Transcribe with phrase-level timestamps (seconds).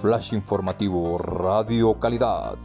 [0.00, 2.56] Flash Informativo Radio Calidad.